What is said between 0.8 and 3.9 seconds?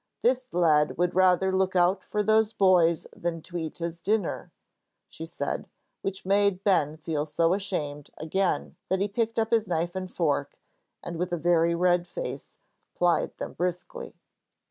would rather look out for those boys than to eat